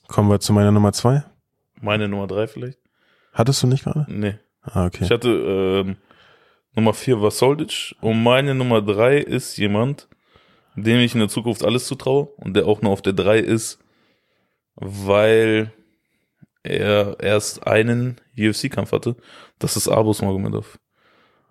Kommen 0.08 0.30
wir 0.30 0.40
zu 0.40 0.54
meiner 0.54 0.72
Nummer 0.72 0.94
zwei. 0.94 1.24
Meine 1.82 2.08
Nummer 2.08 2.26
drei 2.26 2.48
vielleicht? 2.48 2.80
Hattest 3.34 3.62
du 3.62 3.68
nicht 3.68 3.84
gerade? 3.84 4.06
Nee. 4.08 4.36
Ah, 4.62 4.86
okay. 4.86 5.04
Ich 5.04 5.12
hatte 5.12 5.30
ähm, 5.30 5.98
Nummer 6.74 6.94
vier 6.94 7.22
war 7.22 7.32
Soldic 7.32 7.96
und 8.00 8.24
meine 8.24 8.56
Nummer 8.56 8.82
drei 8.82 9.18
ist 9.18 9.58
jemand, 9.58 10.08
dem 10.76 11.00
ich 11.02 11.14
in 11.14 11.20
der 11.20 11.28
Zukunft 11.30 11.66
alles 11.66 11.86
zutraue 11.86 12.30
und 12.38 12.54
der 12.56 12.66
auch 12.66 12.82
nur 12.82 12.94
auf 12.94 13.02
der 13.02 13.14
drei 13.14 13.40
ist, 13.40 13.80
weil 14.76 15.74
er 16.64 17.18
erst 17.20 17.66
einen 17.68 18.18
UFC-Kampf 18.38 18.92
hatte. 18.92 19.16
Das 19.60 19.76
ist 19.78 19.88
Abus 19.88 20.22
Magomedov. 20.22 20.78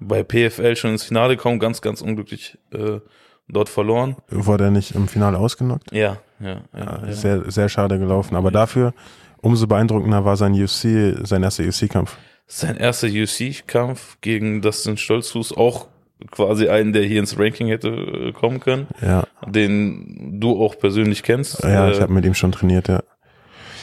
Bei 0.00 0.22
PFL 0.22 0.76
schon 0.76 0.92
ins 0.92 1.02
Finale 1.04 1.36
gekommen, 1.36 1.58
ganz, 1.58 1.80
ganz 1.80 2.02
unglücklich 2.02 2.56
äh, 2.72 3.00
dort 3.48 3.68
verloren. 3.68 4.16
Wurde 4.28 4.64
er 4.64 4.70
nicht 4.70 4.94
im 4.94 5.08
Finale 5.08 5.38
ausgenockt? 5.38 5.90
Ja, 5.92 6.18
ja, 6.40 6.48
ja. 6.48 6.62
Ja, 6.78 7.06
ja. 7.06 7.12
Sehr, 7.12 7.50
sehr 7.50 7.68
schade 7.68 7.98
gelaufen. 7.98 8.36
Aber 8.36 8.50
dafür, 8.50 8.94
umso 9.40 9.66
beeindruckender 9.66 10.24
war 10.24 10.36
sein 10.36 10.52
UFC, 10.52 11.16
sein 11.26 11.42
erster 11.42 11.64
UFC-Kampf. 11.64 12.16
Sein 12.46 12.76
erster 12.76 13.08
UFC-Kampf 13.08 14.18
gegen 14.20 14.62
Dustin 14.62 14.96
Stolzfuß, 14.96 15.56
auch 15.56 15.88
quasi 16.30 16.68
einen, 16.68 16.92
der 16.92 17.02
hier 17.04 17.20
ins 17.20 17.38
Ranking 17.38 17.68
hätte 17.68 17.88
äh, 17.88 18.32
kommen 18.32 18.60
können, 18.60 18.86
Ja, 19.02 19.24
den 19.46 20.40
du 20.40 20.62
auch 20.64 20.78
persönlich 20.78 21.22
kennst. 21.22 21.62
ja, 21.62 21.88
Äh, 21.88 21.92
ich 21.92 22.00
habe 22.00 22.12
mit 22.12 22.24
ihm 22.24 22.34
schon 22.34 22.52
trainiert, 22.52 22.88
ja. 22.88 23.02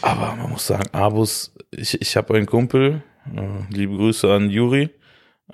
Aber 0.01 0.35
man 0.35 0.51
muss 0.51 0.67
sagen, 0.67 0.87
Abus, 0.91 1.53
ich, 1.71 1.99
ich 2.01 2.15
habe 2.17 2.35
einen 2.35 2.45
Kumpel, 2.45 3.03
äh, 3.35 3.73
liebe 3.73 3.95
Grüße 3.95 4.31
an 4.31 4.49
Juri, 4.49 4.89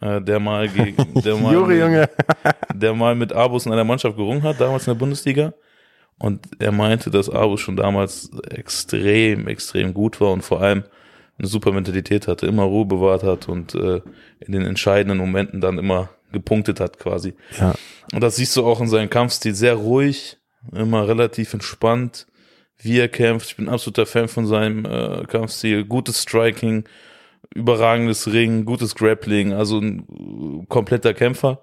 äh, 0.02 0.22
der 0.22 0.40
mal 0.40 0.68
gegen, 0.70 0.96
der 1.22 1.36
mal, 1.36 1.54
Juri, 1.54 1.80
Junge. 1.80 2.10
der 2.74 2.94
mal 2.94 3.16
mit 3.16 3.34
Abus 3.34 3.66
in 3.66 3.72
einer 3.72 3.84
Mannschaft 3.84 4.18
gerungen 4.18 4.44
hat, 4.44 4.60
damals 4.60 4.88
in 4.88 4.94
der 4.94 5.00
Bundesliga. 5.00 5.54
Und 6.18 6.48
er 6.60 6.72
meinte, 6.72 7.10
dass 7.10 7.30
Abus 7.30 7.62
schon 7.62 7.76
damals 7.76 8.30
extrem, 8.50 9.48
extrem 9.48 9.94
gut 9.94 10.22
war 10.22 10.32
und 10.32 10.44
vor 10.44 10.62
allem 10.62 10.84
eine 11.40 11.48
super 11.48 11.72
Mentalität 11.72 12.28
hatte, 12.28 12.46
immer 12.46 12.64
Ruhe 12.64 12.86
bewahrt 12.86 13.24
hat 13.24 13.50
und 13.50 13.74
äh, 13.74 14.02
in 14.40 14.52
den 14.52 14.64
entscheidenden 14.64 15.18
Momenten 15.18 15.62
dann 15.62 15.80
immer 15.80 16.10
gepunktet 16.32 16.80
hat 16.80 17.00
quasi. 17.00 17.34
Ja, 17.60 17.74
Und 18.14 18.22
das 18.22 18.36
siehst 18.36 18.56
du 18.56 18.66
auch 18.66 18.80
in 18.80 18.88
seinem 18.88 19.10
Kampfstil 19.10 19.56
sehr 19.56 19.74
ruhig, 19.74 20.38
immer 20.72 21.08
relativ 21.08 21.54
entspannt, 21.54 22.28
wie 22.82 23.00
er 23.00 23.08
kämpft. 23.08 23.50
Ich 23.50 23.56
bin 23.56 23.70
absoluter 23.70 24.06
Fan 24.06 24.28
von 24.28 24.46
seinem 24.48 24.86
äh, 24.86 25.26
Kampfstil. 25.26 25.86
Gutes 25.86 26.22
Striking, 26.24 26.86
überragendes 27.54 28.32
Ring, 28.32 28.66
gutes 28.66 28.96
Grappling, 28.96 29.54
also 29.54 29.80
ein 29.80 30.00
äh, 30.00 30.66
kompletter 30.68 31.14
Kämpfer. 31.14 31.62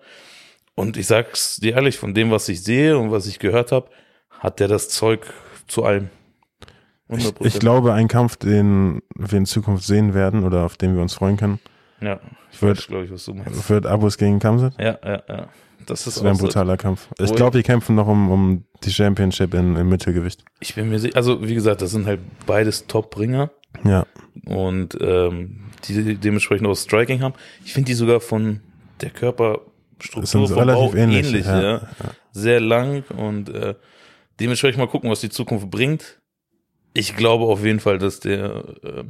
Und 0.74 0.96
ich 0.96 1.06
sag's 1.06 1.56
dir 1.56 1.74
ehrlich, 1.74 1.98
von 1.98 2.14
dem, 2.14 2.30
was 2.30 2.48
ich 2.48 2.62
sehe 2.62 2.96
und 2.96 3.10
was 3.10 3.26
ich 3.26 3.38
gehört 3.38 3.72
habe, 3.72 3.88
hat 4.30 4.60
der 4.60 4.68
das 4.68 4.88
Zeug 4.88 5.26
zu 5.66 5.84
allem. 5.84 6.08
ich, 7.08 7.24
100%. 7.24 7.46
ich 7.46 7.58
glaube, 7.58 7.92
ein 7.94 8.06
Kampf, 8.06 8.36
den 8.36 9.02
wir 9.16 9.38
in 9.38 9.46
Zukunft 9.46 9.84
sehen 9.84 10.14
werden 10.14 10.44
oder 10.44 10.64
auf 10.64 10.76
den 10.76 10.94
wir 10.94 11.02
uns 11.02 11.14
freuen 11.14 11.36
können, 11.36 11.58
Ja, 12.00 12.20
ich 12.52 12.62
weiß, 12.62 12.86
glaube 12.86 13.04
ich, 13.04 13.10
was 13.10 13.24
du 13.24 13.34
meinst. 13.34 13.68
wird 13.68 13.86
Abus 13.86 14.18
gegen 14.18 14.38
Kamsit. 14.38 14.74
Ja, 14.78 14.98
ja, 15.04 15.22
ja. 15.28 15.48
Das 15.86 16.06
ist 16.06 16.16
Das 16.18 16.22
wäre 16.22 16.32
ein 16.32 16.36
auch 16.36 16.40
so. 16.40 16.46
brutaler 16.46 16.76
Kampf. 16.76 17.08
Ich 17.18 17.34
glaube, 17.34 17.56
die 17.56 17.62
kämpfen 17.62 17.94
noch 17.94 18.06
um, 18.06 18.30
um 18.30 18.64
die 18.84 18.90
Championship 18.92 19.54
in, 19.54 19.74
im 19.76 19.88
Mittelgewicht. 19.88 20.44
Ich 20.60 20.74
bin 20.74 20.90
mir 20.90 20.98
sicher, 20.98 21.16
also 21.16 21.46
wie 21.48 21.54
gesagt, 21.54 21.80
das 21.82 21.92
sind 21.92 22.06
halt 22.06 22.20
beides 22.46 22.86
Top-Bringer. 22.86 23.50
Ja, 23.84 24.06
und 24.46 24.96
ähm, 25.00 25.60
die 25.86 26.16
dementsprechend 26.16 26.66
auch 26.66 26.74
Striking 26.74 27.22
haben. 27.22 27.34
Ich 27.64 27.72
finde 27.72 27.88
die 27.88 27.94
sogar 27.94 28.20
von 28.20 28.60
der 29.00 29.10
Körperstruktur 29.10 30.26
sind 30.26 30.48
vom 30.48 30.58
relativ 30.58 30.80
Bauch 30.82 30.94
ähnlich, 30.94 31.26
ähnlich, 31.26 31.46
ja, 31.46 31.60
ja, 31.60 31.72
ja. 31.74 32.10
sehr 32.32 32.60
lang 32.60 33.04
und 33.16 33.48
äh, 33.50 33.74
dementsprechend 34.40 34.78
mal 34.78 34.88
gucken, 34.88 35.10
was 35.10 35.20
die 35.20 35.30
Zukunft 35.30 35.70
bringt. 35.70 36.20
Ich 36.94 37.16
glaube 37.16 37.44
auf 37.44 37.64
jeden 37.64 37.80
Fall, 37.80 37.98
dass 37.98 38.20
der, 38.20 38.64
äh, 38.82 39.04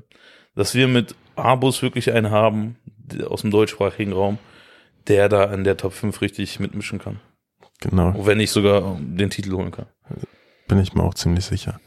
dass 0.54 0.75
wir 0.75 0.88
mit 0.88 1.14
Abos 1.38 1.83
wirklich 1.83 2.12
einen 2.12 2.30
haben, 2.30 2.76
aus 3.28 3.42
dem 3.42 3.50
deutschsprachigen 3.50 4.12
Raum, 4.12 4.38
der 5.07 5.28
da 5.28 5.45
in 5.52 5.64
der 5.64 5.76
Top 5.76 5.92
5 5.92 6.21
richtig 6.21 6.61
mitmischen 6.61 6.99
kann. 6.99 7.21
Genau, 7.80 8.14
Wenn 8.26 8.38
nicht 8.38 8.50
sogar 8.50 8.99
den 9.00 9.30
Titel 9.30 9.52
holen 9.52 9.71
kann. 9.71 9.87
bin 10.66 10.78
ich 10.80 10.95
mir 10.95 11.02
auch 11.04 11.14
ziemlich 11.14 11.45
sicher. 11.45 11.80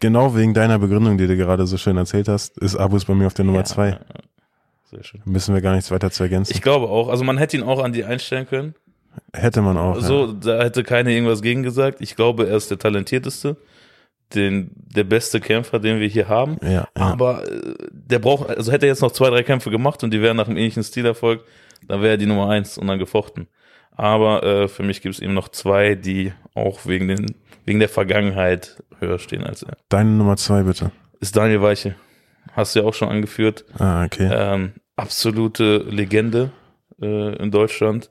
Genau 0.00 0.34
wegen 0.34 0.52
deiner 0.54 0.78
Begründung, 0.78 1.16
die 1.18 1.26
du 1.26 1.36
gerade 1.36 1.66
so 1.66 1.76
schön 1.76 1.96
erzählt 1.96 2.28
hast, 2.28 2.58
ist 2.58 2.74
Abus 2.76 3.04
bei 3.04 3.14
mir 3.14 3.26
auf 3.26 3.34
der 3.34 3.44
Nummer 3.44 3.58
Ja, 3.58 3.64
zwei. 3.64 3.88
ja, 3.90 3.94
ja. 3.94 4.20
Sehr 4.90 5.04
schön. 5.04 5.22
Müssen 5.24 5.54
wir 5.54 5.62
gar 5.62 5.74
nichts 5.74 5.90
weiter 5.90 6.10
zu 6.10 6.22
ergänzen. 6.24 6.52
Ich 6.52 6.60
glaube 6.60 6.88
auch, 6.88 7.08
also 7.08 7.24
man 7.24 7.38
hätte 7.38 7.56
ihn 7.56 7.62
auch 7.62 7.82
an 7.82 7.92
die 7.92 8.04
einstellen 8.04 8.46
können. 8.46 8.74
Hätte 9.32 9.62
man 9.62 9.76
auch. 9.78 10.00
So, 10.00 10.32
da 10.32 10.62
hätte 10.62 10.82
keiner 10.82 11.10
irgendwas 11.10 11.40
gegen 11.42 11.62
gesagt. 11.62 12.00
Ich 12.00 12.16
glaube, 12.16 12.48
er 12.48 12.56
ist 12.56 12.70
der 12.70 12.78
talentierteste, 12.78 13.56
den, 14.34 14.70
der 14.74 15.04
beste 15.04 15.40
Kämpfer, 15.40 15.78
den 15.78 16.00
wir 16.00 16.08
hier 16.08 16.28
haben. 16.28 16.56
Ja, 16.62 16.70
ja. 16.70 16.88
Aber 16.94 17.50
äh, 17.50 17.74
der 17.90 18.18
braucht, 18.18 18.48
also 18.48 18.72
hätte 18.72 18.86
er 18.86 18.90
jetzt 18.90 19.02
noch 19.02 19.12
zwei, 19.12 19.30
drei 19.30 19.42
Kämpfe 19.42 19.70
gemacht 19.70 20.02
und 20.04 20.12
die 20.12 20.20
wären 20.20 20.36
nach 20.36 20.46
einem 20.46 20.56
ähnlichen 20.56 20.82
Stil 20.82 21.06
erfolgt, 21.06 21.46
dann 21.88 22.00
wäre 22.00 22.12
er 22.12 22.16
die 22.16 22.26
Nummer 22.26 22.48
eins 22.48 22.78
und 22.78 22.86
dann 22.86 22.98
gefochten. 22.98 23.48
Aber 23.94 24.42
äh, 24.42 24.68
für 24.68 24.82
mich 24.82 25.02
gibt 25.02 25.14
es 25.14 25.20
eben 25.20 25.34
noch 25.34 25.48
zwei, 25.48 25.94
die 25.94 26.32
auch 26.54 26.86
wegen 26.86 27.08
den, 27.08 27.26
wegen 27.64 27.78
der 27.78 27.88
Vergangenheit 27.88 28.82
höher 28.98 29.18
stehen 29.18 29.44
als 29.44 29.62
er. 29.62 29.76
Deine 29.88 30.10
Nummer 30.10 30.36
zwei, 30.36 30.62
bitte. 30.62 30.92
Ist 31.20 31.36
Daniel 31.36 31.62
Weiche. 31.62 31.94
Hast 32.52 32.74
du 32.74 32.80
ja 32.80 32.86
auch 32.86 32.94
schon 32.94 33.08
angeführt. 33.08 33.64
Ah, 33.78 34.04
okay. 34.04 34.28
Ähm, 34.32 34.72
absolute 34.96 35.78
Legende 35.88 36.50
äh, 37.00 37.36
in 37.36 37.50
Deutschland. 37.50 38.10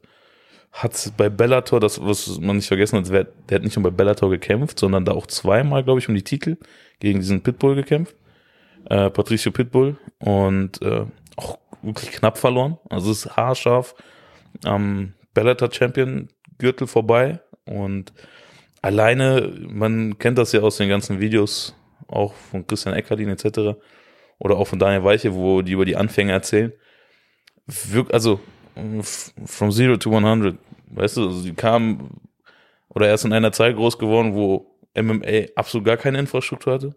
Hat 0.72 1.14
bei 1.18 1.30
Bellator, 1.30 1.80
das 1.80 2.04
was 2.04 2.40
man 2.40 2.56
nicht 2.56 2.68
vergessen 2.68 2.98
hat, 2.98 3.10
wer- 3.10 3.26
der 3.26 3.56
hat 3.56 3.64
nicht 3.64 3.76
nur 3.76 3.84
bei 3.84 3.90
Bellator 3.90 4.30
gekämpft, 4.30 4.80
sondern 4.80 5.06
da 5.06 5.12
auch 5.12 5.28
zweimal, 5.28 5.84
glaube 5.84 6.00
ich, 6.00 6.08
um 6.08 6.16
die 6.16 6.24
Titel 6.24 6.58
gegen 7.00 7.20
diesen 7.20 7.42
Pitbull 7.42 7.76
gekämpft. 7.76 8.16
Äh, 8.90 9.10
Patricio 9.10 9.52
Pitbull. 9.52 9.98
Und 10.20 10.82
äh, 10.82 11.06
auch 11.36 11.58
wirklich 11.82 12.12
knapp 12.12 12.38
verloren. 12.38 12.78
Also 12.90 13.12
ist 13.12 13.36
haarscharf 13.36 13.96
am 14.64 15.14
Bellator 15.34 15.72
Champion 15.72 16.30
Gürtel 16.58 16.88
vorbei. 16.88 17.40
Und 17.66 18.14
alleine, 18.82 19.52
man 19.68 20.18
kennt 20.20 20.38
das 20.38 20.52
ja 20.54 20.62
aus 20.62 20.78
den 20.78 20.90
ganzen 20.90 21.20
Videos, 21.20 21.76
auch 22.08 22.34
von 22.34 22.66
Christian 22.66 22.96
Eckerlin 22.96 23.30
etc 23.30 23.76
oder 24.42 24.58
auch 24.58 24.68
von 24.68 24.80
Daniel 24.80 25.04
Weiche, 25.04 25.36
wo 25.36 25.62
die 25.62 25.74
über 25.74 25.86
die 25.86 25.96
Anfänge 25.96 26.32
erzählen. 26.32 26.74
Wirk 27.68 28.12
also 28.12 28.40
from 29.46 29.72
zero 29.72 29.98
to 29.98 30.10
100, 30.16 30.58
weißt 30.88 31.18
du, 31.18 31.28
also 31.28 31.44
die 31.44 31.54
kamen 31.54 32.22
oder 32.90 33.08
erst 33.08 33.26
in 33.26 33.34
einer 33.34 33.52
Zeit 33.52 33.76
groß 33.76 33.98
geworden, 33.98 34.34
wo 34.34 34.76
MMA 34.96 35.48
absolut 35.56 35.86
gar 35.86 35.98
keine 35.98 36.20
Infrastruktur 36.20 36.74
hatte. 36.74 36.96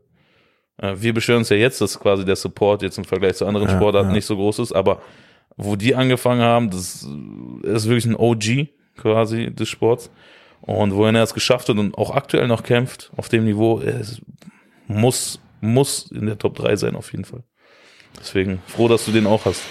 Äh, 0.78 0.94
Wir 0.98 1.14
beschweren 1.14 1.38
uns 1.38 1.48
ja 1.50 1.56
jetzt, 1.56 1.80
dass 1.80 1.98
quasi 1.98 2.24
der 2.24 2.36
Support 2.36 2.82
jetzt 2.82 2.98
im 2.98 3.04
Vergleich 3.04 3.36
zu 3.36 3.46
anderen 3.46 3.68
Ja, 3.68 3.76
Sportarten 3.76 4.08
ja. 4.10 4.14
nicht 4.14 4.26
so 4.26 4.36
groß 4.36 4.58
ist, 4.60 4.72
aber 4.72 5.00
wo 5.56 5.76
die 5.76 5.94
angefangen 5.94 6.42
haben, 6.42 6.70
das 6.70 7.06
ist 7.62 7.84
wirklich 7.88 8.06
ein 8.06 8.16
OG 8.16 8.68
quasi 8.96 9.52
des 9.54 9.68
Sports. 9.68 10.10
Und 10.62 10.94
wohin 10.94 11.14
er 11.14 11.22
es 11.22 11.34
geschafft 11.34 11.68
hat 11.68 11.76
und 11.76 11.96
auch 11.98 12.10
aktuell 12.10 12.48
noch 12.48 12.62
kämpft 12.62 13.12
auf 13.16 13.28
dem 13.28 13.44
Niveau, 13.44 13.80
es 13.80 14.20
muss, 14.88 15.38
muss 15.60 16.10
in 16.10 16.26
der 16.26 16.38
Top 16.38 16.56
3 16.56 16.76
sein 16.76 16.96
auf 16.96 17.12
jeden 17.12 17.24
Fall. 17.26 17.44
Deswegen 18.18 18.62
froh, 18.66 18.88
dass 18.88 19.04
du 19.04 19.12
den 19.12 19.26
auch 19.26 19.44
hast. 19.44 19.62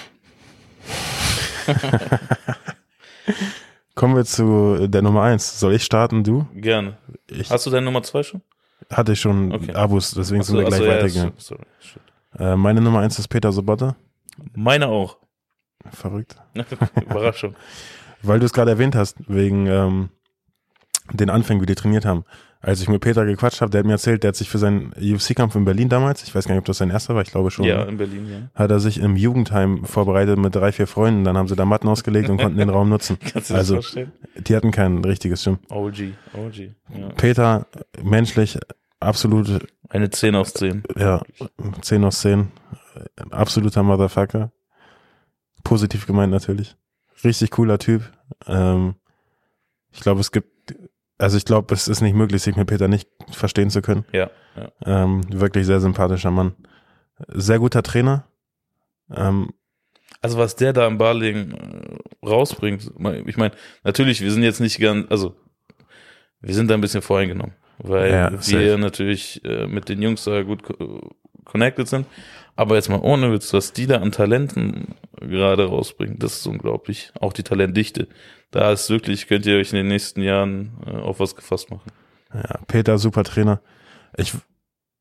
Kommen 3.95 4.15
wir 4.15 4.25
zu 4.25 4.87
der 4.87 5.01
Nummer 5.01 5.23
eins. 5.23 5.59
Soll 5.59 5.73
ich 5.73 5.83
starten, 5.83 6.23
du? 6.23 6.47
Gerne. 6.55 6.97
Ich 7.29 7.51
Hast 7.51 7.65
du 7.65 7.69
deine 7.69 7.85
Nummer 7.85 8.03
2 8.03 8.23
schon? 8.23 8.41
hatte 8.89 9.13
ich 9.13 9.21
schon 9.21 9.51
Okay. 9.53 9.73
Abus, 9.73 10.11
deswegen 10.11 10.43
sind 10.43 10.57
wir 10.57 10.65
gleich 10.65 10.81
achso, 10.81 10.85
ja, 10.85 10.95
weitergegangen. 10.97 11.33
sorry, 11.37 11.63
shit. 11.79 12.01
Äh, 12.37 12.55
meine 12.55 12.81
Nummer 12.81 12.99
eins 12.99 13.17
ist 13.17 13.27
Peter 13.27 13.51
Sobotta. 13.51 13.95
Meine 14.55 14.87
auch. 14.87 15.17
Verrückt. 15.91 16.35
Überraschung. 17.01 17.55
Weil 18.21 18.39
du 18.39 18.45
es 18.45 18.53
gerade 18.53 18.71
erwähnt 18.71 18.95
hast, 18.95 19.17
wegen 19.27 19.67
ähm, 19.67 20.09
den 21.11 21.29
Anfängen, 21.29 21.61
wie 21.61 21.65
die 21.65 21.75
trainiert 21.75 22.05
haben. 22.05 22.23
Als 22.65 22.79
ich 22.81 22.87
mit 22.87 23.01
Peter 23.01 23.25
gequatscht 23.25 23.59
habe, 23.59 23.71
der 23.71 23.79
hat 23.79 23.85
mir 23.85 23.91
erzählt, 23.91 24.23
der 24.23 24.29
hat 24.29 24.37
sich 24.37 24.49
für 24.49 24.57
seinen 24.57 24.93
UFC-Kampf 24.93 25.53
in 25.55 25.65
Berlin 25.65 25.89
damals, 25.89 26.23
ich 26.23 26.33
weiß 26.33 26.45
gar 26.45 26.53
nicht, 26.55 26.61
ob 26.61 26.65
das 26.65 26.77
sein 26.77 26.91
erster 26.91 27.13
war, 27.13 27.21
ich 27.21 27.29
glaube 27.29 27.51
schon, 27.51 27.65
Ja, 27.65 27.83
ne, 27.83 27.91
in 27.91 27.97
Berlin, 27.97 28.29
ja. 28.29 28.49
hat 28.55 28.71
er 28.71 28.79
sich 28.79 28.99
im 28.99 29.17
Jugendheim 29.17 29.83
vorbereitet 29.83 30.39
mit 30.39 30.55
drei, 30.55 30.71
vier 30.71 30.87
Freunden. 30.87 31.25
Dann 31.25 31.35
haben 31.35 31.49
sie 31.49 31.57
da 31.57 31.65
Matten 31.65 31.89
ausgelegt 31.89 32.29
und 32.29 32.37
konnten 32.37 32.57
den 32.57 32.69
Raum 32.69 32.87
nutzen. 32.87 33.17
Kannst 33.33 33.49
du 33.49 33.53
Also, 33.55 33.75
das 33.75 33.85
vorstellen? 33.87 34.13
die 34.37 34.55
hatten 34.55 34.71
kein 34.71 35.03
richtiges 35.03 35.43
Gym. 35.43 35.59
OG, 35.69 36.13
OG. 36.35 36.57
Ja. 36.97 37.09
Peter, 37.17 37.67
menschlich, 38.01 38.57
absolut, 39.01 39.67
Eine 39.89 40.09
10 40.09 40.33
aus 40.35 40.53
10. 40.53 40.83
ja, 40.97 41.21
10 41.81 42.03
aus 42.05 42.21
10. 42.21 42.47
Absoluter 43.29 43.83
Motherfucker. 43.83 44.53
Positiv 45.65 46.07
gemeint 46.07 46.31
natürlich. 46.31 46.77
Richtig 47.25 47.51
cooler 47.51 47.77
Typ. 47.77 48.03
Ähm, 48.47 48.95
ich 49.91 49.99
glaube, 49.99 50.21
es 50.21 50.31
gibt, 50.31 50.47
also 51.17 51.37
ich 51.37 51.45
glaube, 51.45 51.73
es 51.73 51.87
ist 51.87 52.01
nicht 52.01 52.15
möglich, 52.15 52.41
sich 52.43 52.55
mit 52.55 52.67
Peter 52.67 52.87
nicht 52.87 53.07
verstehen 53.31 53.69
zu 53.69 53.81
können. 53.81 54.05
Ja, 54.11 54.29
ja. 54.55 54.71
Ähm, 55.03 55.21
wirklich 55.29 55.65
sehr 55.65 55.79
sympathischer 55.79 56.31
Mann. 56.31 56.55
Sehr 57.27 57.59
guter 57.59 57.83
Trainer. 57.83 58.25
Ähm, 59.13 59.51
Also 60.21 60.37
was 60.37 60.55
der 60.55 60.73
da 60.73 60.87
im 60.87 60.97
Barling 60.97 61.51
äh, 61.51 62.25
rausbringt, 62.27 62.91
ich 63.25 63.37
meine, 63.37 63.51
natürlich, 63.83 64.21
wir 64.21 64.31
sind 64.31 64.43
jetzt 64.43 64.59
nicht 64.59 64.79
ganz, 64.79 65.09
also 65.11 65.35
wir 66.41 66.53
sind 66.53 66.69
da 66.69 66.73
ein 66.73 66.81
bisschen 66.81 67.01
voreingenommen, 67.01 67.53
weil 67.77 68.11
Ja, 68.11 68.31
wir 68.31 68.77
natürlich 68.77 69.43
äh, 69.45 69.67
mit 69.67 69.87
den 69.89 70.01
Jungs 70.01 70.23
da 70.25 70.41
gut 70.43 70.63
co- 70.63 71.11
connected 71.45 71.87
sind. 71.87 72.05
Aber 72.55 72.75
jetzt 72.75 72.89
mal 72.89 72.99
ohne 72.99 73.31
Witz, 73.31 73.53
was 73.53 73.73
die 73.73 73.87
da 73.87 73.97
an 73.97 74.11
Talenten 74.11 74.95
gerade 75.19 75.65
rausbringen, 75.65 76.19
das 76.19 76.37
ist 76.37 76.47
unglaublich. 76.47 77.11
Auch 77.19 77.33
die 77.33 77.43
Talentdichte. 77.43 78.07
Da 78.51 78.71
ist 78.71 78.89
wirklich, 78.89 79.27
könnt 79.27 79.45
ihr 79.45 79.57
euch 79.57 79.71
in 79.71 79.77
den 79.77 79.87
nächsten 79.87 80.21
Jahren 80.21 80.73
äh, 80.85 80.91
auf 80.91 81.19
was 81.19 81.35
gefasst 81.35 81.71
machen. 81.71 81.91
ja, 82.33 82.59
Peter, 82.67 82.97
super 82.97 83.23
Trainer. 83.23 83.61
Ich 84.15 84.33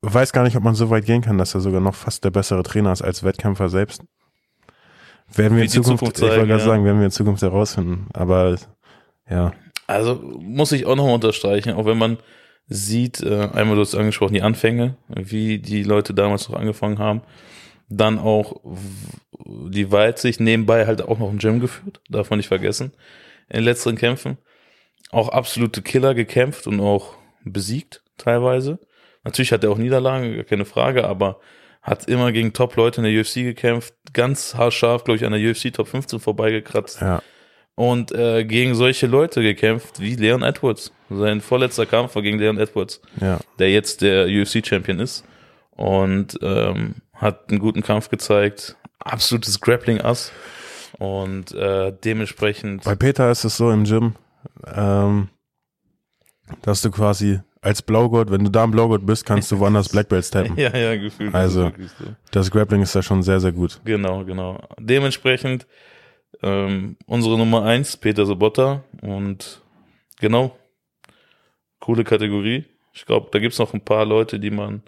weiß 0.01 0.33
gar 0.33 0.43
nicht, 0.43 0.57
ob 0.57 0.63
man 0.63 0.73
so 0.73 0.89
weit 0.89 1.05
gehen 1.05 1.21
kann, 1.21 1.37
dass 1.37 1.53
er 1.53 1.61
sogar 1.61 1.81
noch 1.81 1.95
fast 1.95 2.23
der 2.23 2.31
bessere 2.31 2.63
Trainer 2.63 2.91
ist 2.91 3.03
als 3.03 3.23
Wettkämpfer 3.23 3.69
selbst. 3.69 4.03
Werden 5.35 5.55
wir 5.55 5.63
in 5.63 5.69
Zukunft, 5.69 5.99
Zukunft 5.99 6.17
ich 6.17 6.21
wollte 6.23 6.35
zeigen, 6.35 6.47
gerade 6.47 6.61
ja. 6.61 6.67
sagen, 6.67 6.85
werden 6.85 6.99
wir 6.99 7.05
in 7.05 7.11
Zukunft 7.11 7.41
herausfinden. 7.43 8.07
Aber 8.13 8.57
ja, 9.29 9.53
Also 9.87 10.15
muss 10.15 10.71
ich 10.71 10.85
auch 10.85 10.95
nochmal 10.95 11.15
unterstreichen, 11.15 11.73
auch 11.73 11.85
wenn 11.85 11.97
man 11.97 12.17
sieht, 12.67 13.21
äh, 13.21 13.49
einmal 13.53 13.75
du 13.75 13.81
hast 13.81 13.95
angesprochen, 13.95 14.33
die 14.33 14.41
Anfänge, 14.41 14.95
wie 15.07 15.59
die 15.59 15.83
Leute 15.83 16.13
damals 16.13 16.49
noch 16.49 16.57
angefangen 16.57 16.99
haben, 16.99 17.21
dann 17.89 18.19
auch 18.19 18.61
die 19.45 19.91
Weitsicht, 19.91 20.39
nebenbei 20.39 20.85
halt 20.85 21.01
auch 21.01 21.19
noch 21.19 21.29
ein 21.29 21.37
Gym 21.37 21.59
geführt, 21.59 22.01
darf 22.09 22.29
man 22.29 22.37
nicht 22.37 22.47
vergessen, 22.47 22.93
in 23.49 23.57
den 23.57 23.65
letzten 23.65 23.95
Kämpfen. 23.95 24.37
Auch 25.11 25.29
absolute 25.29 25.81
Killer 25.81 26.15
gekämpft 26.15 26.65
und 26.65 26.79
auch 26.79 27.15
besiegt 27.43 28.01
teilweise. 28.17 28.79
Natürlich 29.23 29.51
hat 29.51 29.63
er 29.63 29.71
auch 29.71 29.77
Niederlagen, 29.77 30.35
gar 30.35 30.43
keine 30.43 30.65
Frage, 30.65 31.05
aber 31.05 31.39
hat 31.81 32.07
immer 32.07 32.31
gegen 32.31 32.53
Top-Leute 32.53 33.01
in 33.01 33.11
der 33.11 33.21
UFC 33.21 33.35
gekämpft, 33.35 33.93
ganz 34.13 34.55
haarscharf, 34.55 35.03
glaube 35.03 35.17
ich, 35.17 35.25
an 35.25 35.33
der 35.33 35.51
UFC 35.51 35.73
Top 35.73 35.87
15 35.87 36.19
vorbeigekratzt 36.19 37.01
ja, 37.01 37.21
und 37.75 38.11
äh, 38.13 38.45
gegen 38.45 38.73
solche 38.73 39.07
Leute 39.07 39.41
gekämpft 39.41 39.99
wie 39.99 40.15
Leon 40.15 40.43
Edwards. 40.43 40.93
Sein 41.17 41.41
vorletzter 41.41 41.85
Kampf 41.85 42.15
war 42.15 42.21
gegen 42.21 42.39
Leon 42.39 42.57
Edwards, 42.57 43.01
ja. 43.19 43.39
der 43.59 43.71
jetzt 43.71 44.01
der 44.01 44.27
UFC-Champion 44.27 44.99
ist 44.99 45.23
und 45.71 46.37
ähm, 46.41 46.95
hat 47.13 47.49
einen 47.49 47.59
guten 47.59 47.81
Kampf 47.81 48.09
gezeigt. 48.09 48.75
Absolutes 48.99 49.59
Grappling-Ass 49.59 50.31
und 50.97 51.53
äh, 51.53 51.93
dementsprechend 52.03 52.83
Bei 52.83 52.95
Peter 52.95 53.29
ist 53.31 53.43
es 53.43 53.57
so 53.57 53.71
im 53.71 53.83
Gym, 53.83 54.15
ähm, 54.65 55.29
dass 56.61 56.81
du 56.81 56.91
quasi 56.91 57.39
als 57.61 57.81
Blaugurt, 57.81 58.29
wenn 58.29 58.43
du 58.43 58.51
da 58.51 58.65
im 58.65 58.71
Blaugurt 58.71 59.05
bist, 59.05 59.25
kannst 59.25 59.51
du 59.51 59.59
woanders 59.59 59.89
Black 59.89 60.09
Belts 60.09 60.29
tappen. 60.29 60.55
ja, 60.57 60.75
ja, 60.75 60.95
gefühlt. 60.97 61.33
Also-. 61.33 61.71
Das 62.31 62.51
Grappling 62.51 62.81
ist 62.81 62.93
da 62.95 63.01
schon 63.01 63.23
sehr, 63.23 63.39
sehr 63.39 63.53
gut. 63.53 63.79
Genau, 63.85 64.25
genau. 64.25 64.61
Dementsprechend 64.77 65.65
ähm, 66.41 66.97
unsere 67.05 67.37
Nummer 67.37 67.63
eins 67.63 67.95
Peter 67.95 68.25
Sobotta 68.25 68.83
und 69.01 69.61
genau, 70.19 70.57
coole 71.83 72.05
Kategorie. 72.05 72.63
Ich 72.93 73.05
glaube, 73.05 73.27
da 73.31 73.39
gibt's 73.39 73.59
noch 73.59 73.73
ein 73.73 73.81
paar 73.81 74.05
Leute, 74.05 74.39
die 74.39 74.51
man 74.51 74.83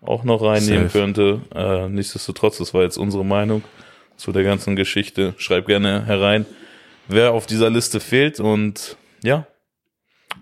auch 0.00 0.24
noch 0.24 0.42
reinnehmen 0.42 0.88
Safe. 0.88 0.98
könnte. 0.98 1.40
Äh, 1.54 1.88
nichtsdestotrotz, 1.88 2.58
das 2.58 2.74
war 2.74 2.82
jetzt 2.82 2.96
unsere 2.96 3.24
Meinung 3.24 3.62
zu 4.16 4.32
der 4.32 4.42
ganzen 4.42 4.74
Geschichte. 4.74 5.34
Schreibt 5.36 5.68
gerne 5.68 6.04
herein, 6.04 6.44
wer 7.06 7.32
auf 7.32 7.46
dieser 7.46 7.70
Liste 7.70 8.00
fehlt 8.00 8.40
und 8.40 8.96
ja, 9.22 9.46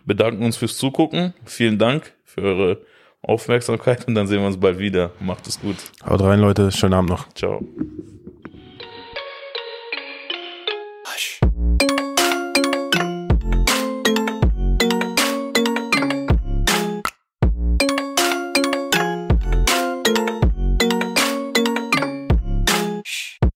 bedanken 0.07 0.43
uns 0.43 0.57
fürs 0.57 0.79
Zugucken. 0.79 1.35
Vielen 1.45 1.79
Dank 1.79 2.15
für 2.25 2.41
eure 2.41 2.81
Aufmerksamkeit 3.21 4.09
und 4.09 4.15
dann 4.15 4.27
sehen 4.27 4.41
wir 4.41 4.47
uns 4.47 4.59
bald 4.59 4.79
wieder. 4.79 5.11
Macht 5.21 5.47
es 5.47 5.61
gut. 5.61 5.77
Haut 6.03 6.23
rein, 6.23 6.41
Leute. 6.41 6.73
Schönen 6.73 6.95
Abend 6.95 7.11
noch. 7.11 7.29
Ciao. 7.35 7.63